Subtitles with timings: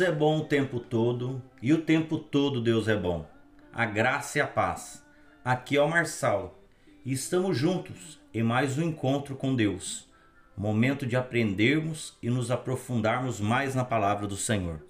[0.00, 3.28] Deus é bom o tempo todo e o tempo todo Deus é bom.
[3.70, 5.04] A graça e a paz.
[5.44, 6.58] Aqui é o Marçal
[7.04, 10.08] e estamos juntos em mais um encontro com Deus.
[10.56, 14.80] Momento de aprendermos e nos aprofundarmos mais na palavra do Senhor.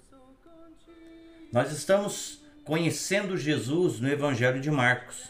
[1.51, 5.29] Nós estamos conhecendo Jesus no Evangelho de Marcos.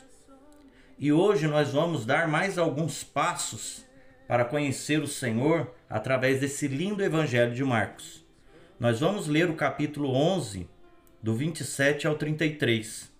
[1.00, 3.84] E hoje nós vamos dar mais alguns passos
[4.28, 8.21] para conhecer o Senhor através desse lindo Evangelho de Marcos.
[8.82, 10.68] Nós vamos ler o capítulo 11,
[11.22, 13.12] do 27 ao 33.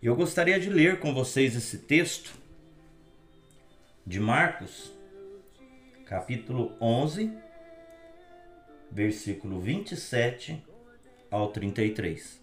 [0.00, 2.32] E eu gostaria de ler com vocês esse texto
[4.06, 4.96] de Marcos,
[6.06, 7.28] capítulo 11,
[8.88, 10.64] versículo 27
[11.28, 12.40] ao 33.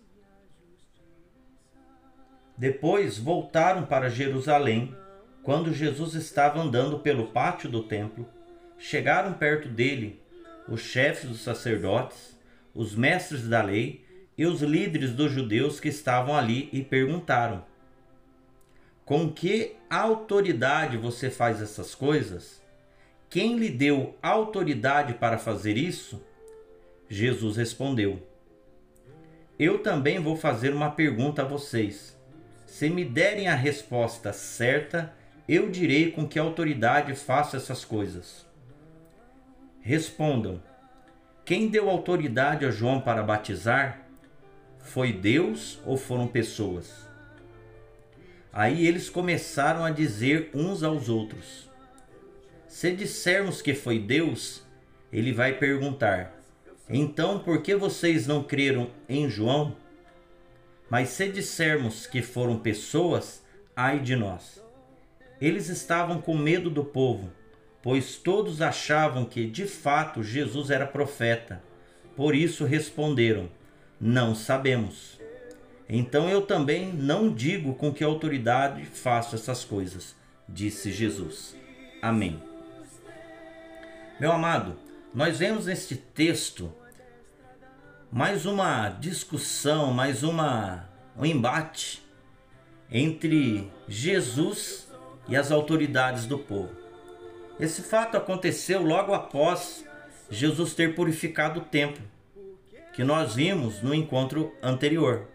[2.57, 4.93] Depois voltaram para Jerusalém.
[5.41, 8.27] Quando Jesus estava andando pelo pátio do templo,
[8.77, 10.24] chegaram perto dele
[10.67, 12.37] os chefes dos sacerdotes,
[12.73, 14.05] os mestres da lei
[14.37, 17.63] e os líderes dos judeus que estavam ali e perguntaram:
[19.05, 22.61] Com que autoridade você faz essas coisas?
[23.29, 26.21] Quem lhe deu autoridade para fazer isso?
[27.07, 28.21] Jesus respondeu:
[29.57, 32.15] Eu também vou fazer uma pergunta a vocês.
[32.65, 35.13] Se me derem a resposta certa,
[35.47, 38.44] eu direi com que autoridade faço essas coisas.
[39.87, 40.59] Respondam:
[41.45, 44.01] Quem deu autoridade a João para batizar?
[44.79, 47.07] Foi Deus ou foram pessoas?
[48.51, 51.69] Aí eles começaram a dizer uns aos outros:
[52.67, 54.65] Se dissermos que foi Deus,
[55.13, 56.33] ele vai perguntar:
[56.89, 59.77] Então por que vocês não creram em João?
[60.89, 63.43] Mas se dissermos que foram pessoas,
[63.75, 64.59] ai de nós.
[65.39, 67.31] Eles estavam com medo do povo,
[67.85, 71.61] pois todos achavam que de fato Jesus era profeta.
[72.15, 73.47] Por isso responderam:
[74.01, 75.19] Não sabemos.
[75.87, 80.15] Então eu também não digo com que autoridade faço essas coisas,
[80.49, 81.55] disse Jesus.
[82.01, 82.41] Amém.
[84.19, 84.79] Meu amado,
[85.13, 86.73] nós vemos neste texto
[88.11, 92.01] mais uma discussão, mais uma um embate
[92.89, 94.91] entre Jesus
[95.27, 96.84] e as autoridades do povo.
[97.59, 99.85] Esse fato aconteceu logo após
[100.29, 102.03] Jesus ter purificado o templo,
[102.93, 105.27] que nós vimos no encontro anterior.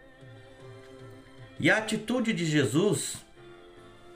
[1.58, 3.16] E a atitude de Jesus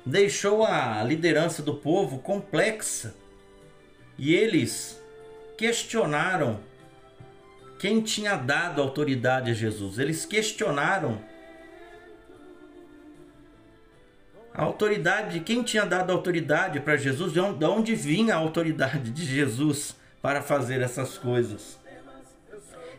[0.05, 3.15] deixou a liderança do povo complexa
[4.19, 5.01] e eles
[5.57, 6.61] questionaram
[7.79, 9.99] quem tinha dado autoridade a Jesus.
[9.99, 11.21] Eles questionaram
[14.55, 19.97] a autoridade, quem tinha dado autoridade para Jesus, de onde vinha a autoridade de Jesus
[20.23, 21.77] para fazer essas coisas.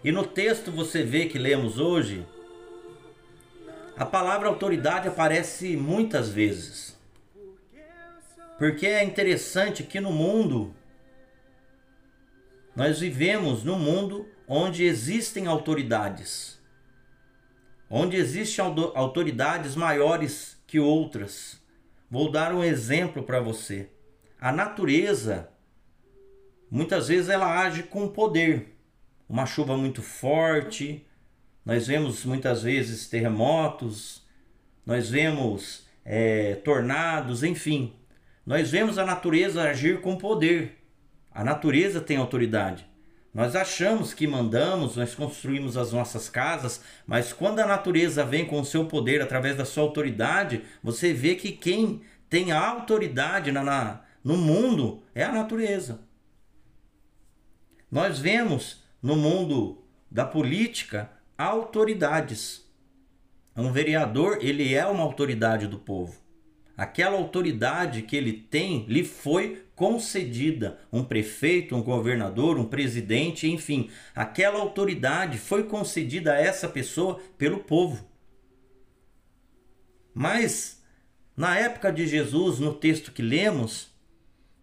[0.04, 2.28] E no texto você vê que lemos hoje,
[3.96, 7.00] a palavra autoridade aparece muitas vezes.
[8.58, 10.76] Porque é interessante que no mundo,
[12.76, 16.60] nós vivemos num mundo onde existem autoridades,
[17.90, 18.64] onde existem
[18.94, 21.62] autoridades maiores que outras.
[22.12, 23.88] Vou dar um exemplo para você.
[24.38, 25.50] A natureza,
[26.69, 28.75] muitas vezes, ela age com poder.
[29.28, 31.08] Uma chuva muito forte,
[31.66, 34.28] nós vemos muitas vezes terremotos,
[34.85, 37.94] nós vemos é, tornados, enfim.
[38.46, 40.78] Nós vemos a natureza agir com poder.
[41.31, 42.85] A natureza tem autoridade.
[43.35, 48.62] Nós achamos que mandamos, nós construímos as nossas casas, mas quando a natureza vem com
[48.62, 53.61] o seu poder através da sua autoridade, você vê que quem tem a autoridade na,
[53.61, 55.99] na, no mundo é a natureza.
[57.91, 62.66] Nós vemos no mundo da política autoridades.
[63.53, 66.25] Um vereador, ele é uma autoridade do povo.
[66.78, 70.80] Aquela autoridade que ele tem lhe foi concedida.
[70.92, 77.60] Um prefeito, um governador, um presidente, enfim, aquela autoridade foi concedida a essa pessoa pelo
[77.60, 78.06] povo.
[80.14, 80.82] Mas,
[81.36, 83.94] na época de Jesus, no texto que lemos,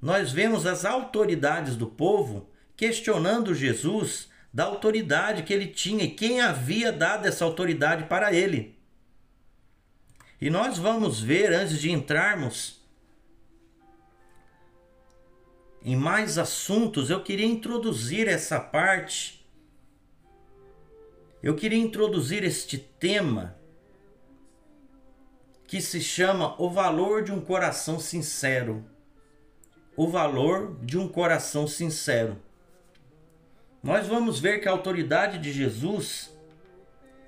[0.00, 6.41] nós vemos as autoridades do povo questionando Jesus da autoridade que ele tinha e quem
[6.41, 8.81] havia dado essa autoridade para ele.
[10.42, 12.82] E nós vamos ver, antes de entrarmos
[15.84, 19.46] em mais assuntos, eu queria introduzir essa parte.
[21.40, 23.56] Eu queria introduzir este tema
[25.64, 28.84] que se chama O Valor de um Coração Sincero.
[29.96, 32.36] O valor de um coração sincero.
[33.80, 36.36] Nós vamos ver que a autoridade de Jesus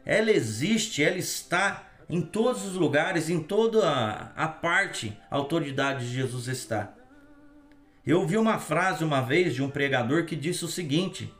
[0.05, 6.07] ela existe, ela está em todos os lugares, em toda a, a parte, a autoridade
[6.07, 6.95] de Jesus está.
[8.07, 11.33] Eu ouvi uma frase uma vez de um pregador que disse o seguinte: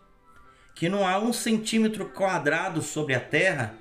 [0.75, 3.75] que não há um centímetro quadrado sobre a terra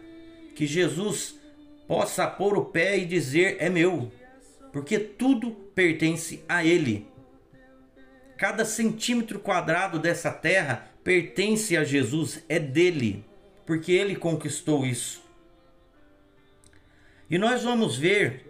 [0.56, 1.39] que Jesus
[1.88, 4.12] possa pôr o pé e dizer é meu,
[4.71, 7.07] porque tudo pertence a Ele.
[8.38, 13.24] Cada centímetro quadrado dessa terra pertence a Jesus, é dele,
[13.65, 15.22] porque Ele conquistou isso.
[17.33, 18.45] E nós vamos ver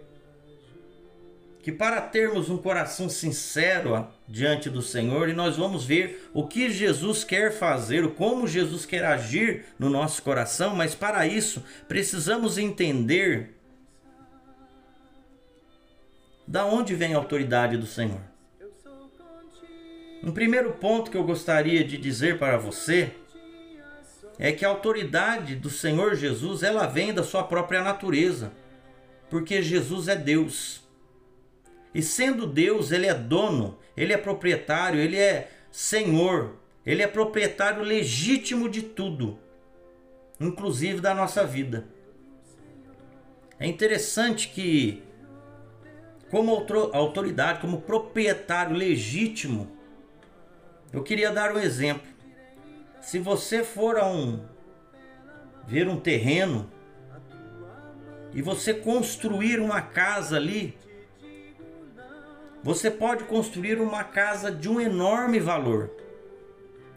[1.62, 6.68] que para termos um coração sincero diante do Senhor, e nós vamos ver o que
[6.68, 13.54] Jesus quer fazer, como Jesus quer agir no nosso coração, mas para isso precisamos entender
[16.46, 18.20] da onde vem a autoridade do Senhor.
[20.22, 23.14] Um primeiro ponto que eu gostaria de dizer para você
[24.38, 28.52] é que a autoridade do Senhor Jesus, ela vem da sua própria natureza,
[29.34, 30.80] porque Jesus é Deus.
[31.92, 36.54] E sendo Deus, ele é dono, ele é proprietário, ele é senhor,
[36.86, 39.36] ele é proprietário legítimo de tudo,
[40.38, 41.84] inclusive da nossa vida.
[43.58, 45.02] É interessante que,
[46.30, 49.68] como autoridade, como proprietário legítimo,
[50.92, 52.06] eu queria dar um exemplo.
[53.00, 54.44] Se você for a um
[55.66, 56.70] ver um terreno
[58.34, 60.76] e você construir uma casa ali,
[62.62, 65.90] você pode construir uma casa de um enorme valor.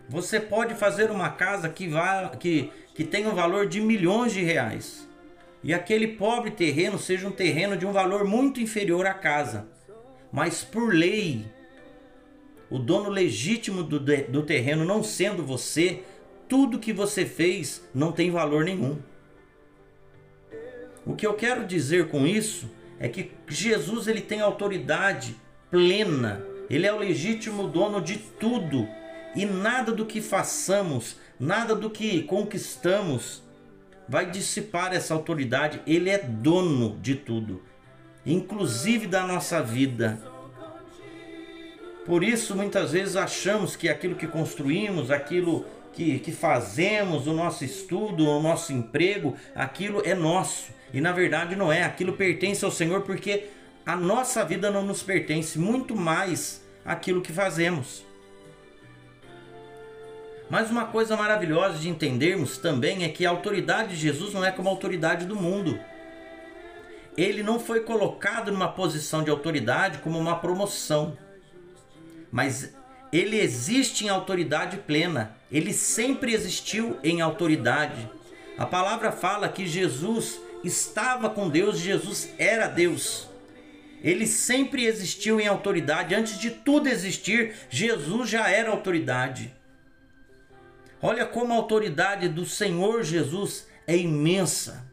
[0.10, 4.42] Você pode fazer uma casa que, vá, que, que tenha um valor de milhões de
[4.42, 5.07] reais.
[5.62, 9.68] E aquele pobre terreno seja um terreno de um valor muito inferior à casa.
[10.31, 11.45] Mas por lei,
[12.69, 16.01] o dono legítimo do, do terreno não sendo você,
[16.48, 18.98] tudo que você fez não tem valor nenhum.
[21.07, 22.69] O que eu quero dizer com isso
[23.00, 25.38] é que Jesus ele tem autoridade
[25.71, 26.44] plena.
[26.69, 28.86] Ele é o legítimo dono de tudo.
[29.33, 33.42] E nada do que façamos, nada do que conquistamos
[34.07, 35.81] vai dissipar essa autoridade.
[35.88, 37.63] Ele é dono de tudo,
[38.25, 40.19] inclusive da nossa vida.
[42.06, 45.65] Por isso, muitas vezes achamos que aquilo que construímos, aquilo
[45.97, 50.71] que, que fazemos, o nosso estudo, o nosso emprego, aquilo é nosso.
[50.94, 53.45] E na verdade não é, aquilo pertence ao Senhor porque
[53.83, 58.05] a nossa vida não nos pertence, muito mais aquilo que fazemos.
[60.47, 64.51] Mas uma coisa maravilhosa de entendermos também é que a autoridade de Jesus não é
[64.51, 65.79] como a autoridade do mundo.
[67.17, 71.17] Ele não foi colocado numa posição de autoridade como uma promoção.
[72.31, 72.76] Mas
[73.12, 75.36] ele existe em autoridade plena.
[75.51, 78.09] Ele sempre existiu em autoridade.
[78.57, 83.30] A palavra fala que Jesus estava com Deus, Jesus era Deus.
[84.04, 86.14] Ele sempre existiu em autoridade.
[86.14, 89.56] Antes de tudo existir, Jesus já era autoridade.
[91.02, 94.85] Olha como a autoridade do Senhor Jesus é imensa.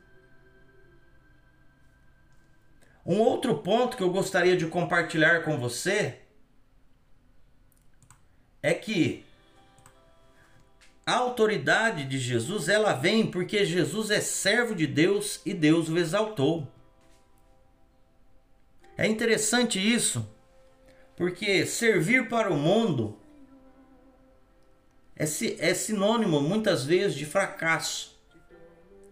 [3.05, 6.21] Um outro ponto que eu gostaria de compartilhar com você
[8.65, 9.27] é que
[11.05, 15.99] a autoridade de Jesus, ela vem porque Jesus é servo de Deus e Deus o
[15.99, 16.67] exaltou.
[18.97, 20.27] É interessante isso,
[21.15, 23.19] porque servir para o mundo
[25.15, 25.25] é,
[25.59, 28.19] é sinônimo muitas vezes de fracasso,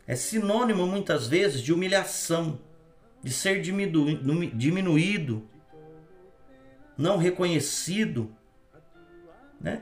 [0.06, 2.58] é sinônimo muitas vezes de humilhação,
[3.22, 5.46] de ser diminuído,
[6.96, 8.34] não reconhecido.
[9.62, 9.80] Né?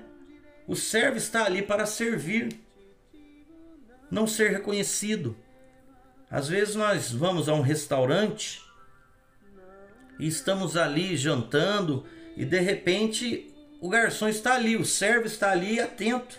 [0.66, 2.60] O servo está ali para servir,
[4.10, 5.36] não ser reconhecido.
[6.30, 8.62] Às vezes nós vamos a um restaurante
[10.18, 12.04] e estamos ali jantando
[12.36, 16.38] e de repente o garçom está ali, o servo está ali atento.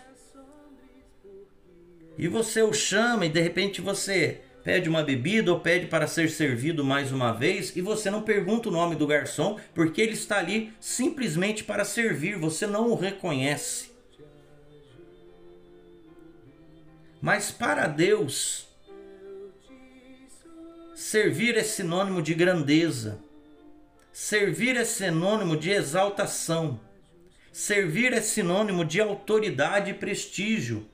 [2.18, 6.30] E você o chama e de repente você pede uma bebida ou pede para ser
[6.30, 10.38] servido mais uma vez e você não pergunta o nome do garçom porque ele está
[10.38, 13.92] ali simplesmente para servir, você não o reconhece.
[17.22, 18.68] Mas para Deus,
[20.96, 23.20] servir é sinônimo de grandeza.
[24.12, 26.80] Servir é sinônimo de exaltação.
[27.52, 30.90] Servir é sinônimo de autoridade e prestígio.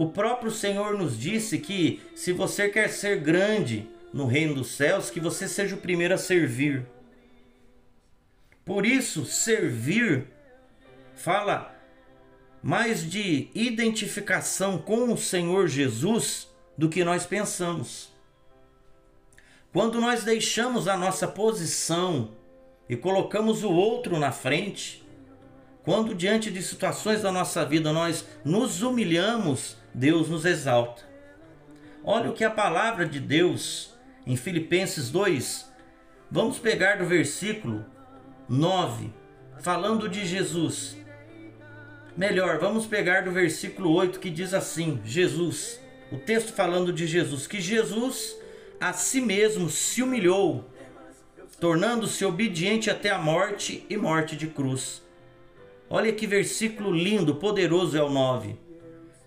[0.00, 5.10] O próprio Senhor nos disse que se você quer ser grande no reino dos céus
[5.10, 6.86] que você seja o primeiro a servir.
[8.64, 10.26] Por isso, servir
[11.14, 11.78] fala
[12.62, 18.10] mais de identificação com o Senhor Jesus do que nós pensamos.
[19.70, 22.30] Quando nós deixamos a nossa posição
[22.88, 24.99] e colocamos o outro na frente,
[25.90, 31.02] quando diante de situações da nossa vida nós nos humilhamos, Deus nos exalta.
[32.04, 33.92] Olha o que a palavra de Deus
[34.24, 35.68] em Filipenses 2,
[36.30, 37.84] vamos pegar do versículo
[38.48, 39.12] 9,
[39.58, 40.96] falando de Jesus.
[42.16, 45.80] Melhor, vamos pegar do versículo 8 que diz assim: Jesus,
[46.12, 48.36] o texto falando de Jesus, que Jesus
[48.80, 50.70] a si mesmo se humilhou,
[51.58, 55.02] tornando-se obediente até a morte e morte de cruz.
[55.92, 58.54] Olha que versículo lindo, poderoso é o 9.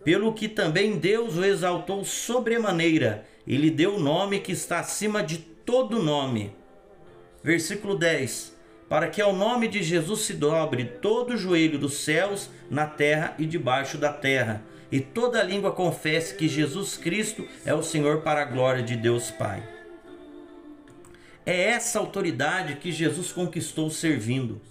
[0.02, 5.22] Pelo que também Deus o exaltou sobremaneira e lhe deu o nome que está acima
[5.22, 6.56] de todo nome.
[7.44, 8.56] Versículo 10:
[8.88, 13.36] Para que ao nome de Jesus se dobre todo o joelho dos céus, na terra
[13.38, 18.42] e debaixo da terra, e toda língua confesse que Jesus Cristo é o Senhor para
[18.42, 19.62] a glória de Deus Pai.
[21.46, 24.62] É essa autoridade que Jesus conquistou servindo.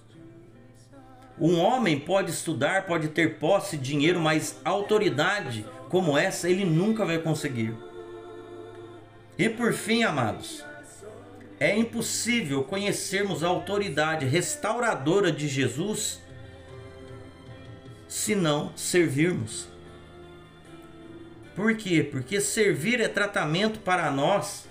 [1.39, 7.19] Um homem pode estudar, pode ter posse, dinheiro, mas autoridade como essa ele nunca vai
[7.19, 7.75] conseguir.
[9.39, 10.65] E por fim, amados,
[11.59, 16.21] é impossível conhecermos a autoridade restauradora de Jesus
[18.09, 19.69] se não servirmos.
[21.55, 22.03] Por quê?
[22.03, 24.67] Porque servir é tratamento para nós.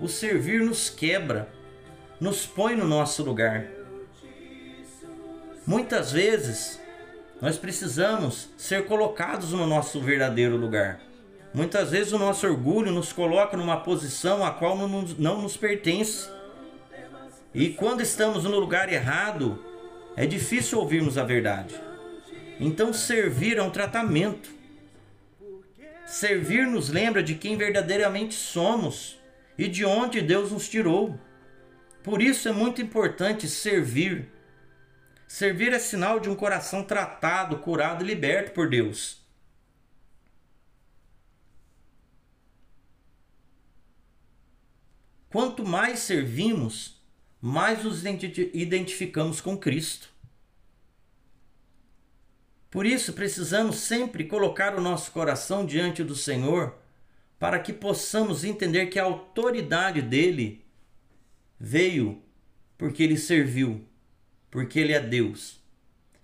[0.00, 1.48] O servir nos quebra,
[2.20, 3.66] nos põe no nosso lugar.
[5.66, 6.80] Muitas vezes
[7.40, 11.00] nós precisamos ser colocados no nosso verdadeiro lugar.
[11.54, 15.56] Muitas vezes o nosso orgulho nos coloca numa posição a qual não nos, não nos
[15.56, 16.28] pertence.
[17.54, 19.64] E quando estamos no lugar errado,
[20.16, 21.74] é difícil ouvirmos a verdade.
[22.60, 24.50] Então, servir é um tratamento.
[26.04, 29.18] Servir nos lembra de quem verdadeiramente somos
[29.56, 31.18] e de onde Deus nos tirou.
[32.02, 34.28] Por isso é muito importante servir.
[35.26, 39.22] Servir é sinal de um coração tratado, curado e liberto por Deus.
[45.28, 47.02] Quanto mais servimos,
[47.40, 50.08] mais nos identificamos com Cristo.
[52.70, 56.76] Por isso, precisamos sempre colocar o nosso coração diante do Senhor,
[57.38, 60.64] para que possamos entender que a autoridade dele
[61.58, 62.22] veio
[62.78, 63.86] porque ele serviu,
[64.54, 65.60] porque ele é Deus.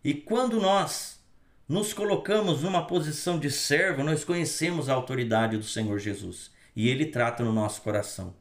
[0.05, 1.21] E quando nós
[1.69, 7.07] nos colocamos numa posição de servo, nós conhecemos a autoridade do Senhor Jesus e ele
[7.07, 8.33] trata no nosso coração.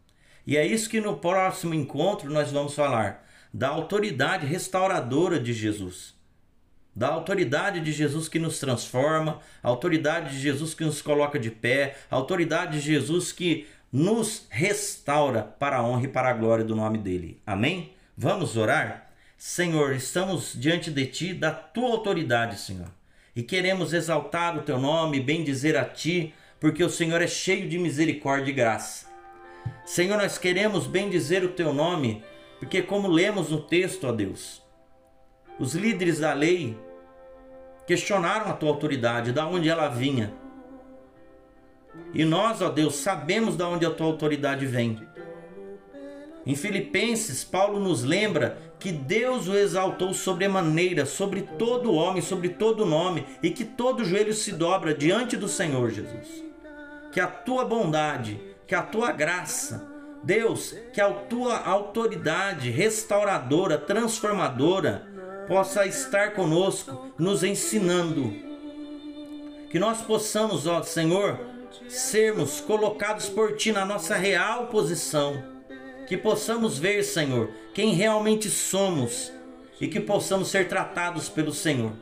[0.45, 6.13] E é isso que no próximo encontro nós vamos falar da autoridade restauradora de Jesus.
[6.95, 11.49] Da autoridade de Jesus que nos transforma, a autoridade de Jesus que nos coloca de
[11.49, 16.63] pé, a autoridade de Jesus que nos restaura para a honra e para a glória
[16.63, 17.41] do nome dele.
[17.43, 17.93] Amém?
[18.15, 19.08] Vamos orar?
[19.39, 22.89] Senhor, estamos diante de ti, da tua autoridade, Senhor.
[23.33, 27.69] E queremos exaltar o teu nome, bem dizer a ti, porque o Senhor é cheio
[27.69, 29.07] de misericórdia e graça.
[29.85, 32.21] Senhor, nós queremos bem dizer o teu nome,
[32.59, 34.61] porque, como lemos no texto, ó Deus,
[35.57, 36.77] os líderes da lei
[37.87, 40.33] questionaram a tua autoridade, da onde ela vinha.
[42.13, 44.99] E nós, ó Deus, sabemos da onde a tua autoridade vem.
[46.45, 52.85] Em Filipenses, Paulo nos lembra que Deus o exaltou sobremaneira sobre todo homem, sobre todo
[52.85, 56.43] nome, e que todo joelho se dobra diante do Senhor Jesus.
[57.11, 59.87] Que a tua bondade, que a tua graça,
[60.23, 65.07] Deus, que a tua autoridade restauradora, transformadora,
[65.47, 68.33] possa estar conosco, nos ensinando.
[69.69, 71.39] Que nós possamos, ó Senhor,
[71.87, 75.58] sermos colocados por Ti na nossa real posição.
[76.09, 79.31] Que possamos ver, Senhor, quem realmente somos
[79.79, 81.93] e que possamos ser tratados pelo Senhor.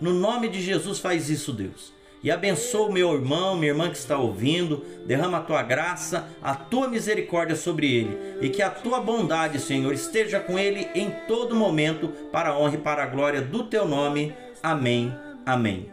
[0.00, 1.92] No nome de Jesus, faz isso, Deus
[2.24, 4.82] e abençoa o meu irmão, minha irmã que está ouvindo.
[5.06, 9.92] Derrama a tua graça, a tua misericórdia sobre ele e que a tua bondade, Senhor,
[9.92, 13.86] esteja com ele em todo momento, para a honra e para a glória do teu
[13.86, 14.34] nome.
[14.62, 15.14] Amém.
[15.44, 15.90] Amém.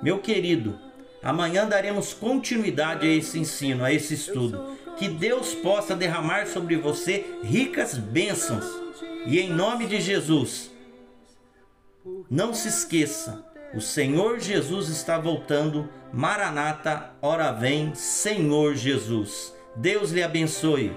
[0.00, 0.78] Meu querido,
[1.20, 4.73] amanhã daremos continuidade a esse ensino, a esse estudo.
[4.96, 8.64] Que Deus possa derramar sobre você ricas bênçãos.
[9.26, 10.70] E em nome de Jesus,
[12.30, 15.88] não se esqueça o Senhor Jesus está voltando.
[16.12, 19.52] Maranata, ora vem, Senhor Jesus.
[19.74, 20.96] Deus lhe abençoe.